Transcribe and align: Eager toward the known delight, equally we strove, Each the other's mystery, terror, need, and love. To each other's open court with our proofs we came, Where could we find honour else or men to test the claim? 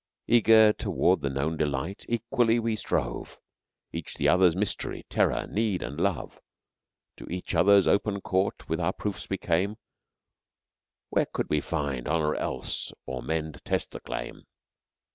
Eager 0.25 0.73
toward 0.73 1.21
the 1.21 1.29
known 1.29 1.55
delight, 1.57 2.07
equally 2.09 2.57
we 2.57 2.75
strove, 2.75 3.37
Each 3.93 4.15
the 4.15 4.27
other's 4.27 4.55
mystery, 4.55 5.05
terror, 5.09 5.45
need, 5.45 5.83
and 5.83 6.01
love. 6.01 6.39
To 7.17 7.27
each 7.29 7.53
other's 7.53 7.85
open 7.85 8.19
court 8.19 8.67
with 8.67 8.79
our 8.79 8.93
proofs 8.93 9.29
we 9.29 9.37
came, 9.37 9.75
Where 11.09 11.27
could 11.27 11.51
we 11.51 11.61
find 11.61 12.07
honour 12.07 12.33
else 12.33 12.91
or 13.05 13.21
men 13.21 13.53
to 13.53 13.59
test 13.59 13.91
the 13.91 13.99
claim? 13.99 14.47